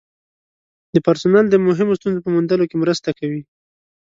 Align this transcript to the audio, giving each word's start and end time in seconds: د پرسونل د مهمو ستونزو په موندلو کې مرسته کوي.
د 0.93 0.95
پرسونل 1.05 1.45
د 1.49 1.55
مهمو 1.67 1.97
ستونزو 1.99 2.23
په 2.25 2.29
موندلو 2.35 2.69
کې 2.69 2.81
مرسته 2.83 3.09
کوي. 3.19 3.41